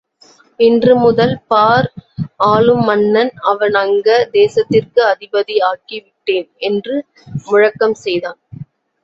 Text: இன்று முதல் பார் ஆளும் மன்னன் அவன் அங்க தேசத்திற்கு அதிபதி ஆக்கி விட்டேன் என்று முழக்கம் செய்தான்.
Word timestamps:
இன்று 0.59 0.93
முதல் 0.97 1.33
பார் 1.47 1.87
ஆளும் 2.45 2.81
மன்னன் 2.83 3.31
அவன் 3.51 3.77
அங்க 3.83 4.07
தேசத்திற்கு 4.33 5.03
அதிபதி 5.11 5.57
ஆக்கி 5.69 5.99
விட்டேன் 5.99 6.49
என்று 6.69 6.97
முழக்கம் 7.45 7.97
செய்தான். 8.03 8.39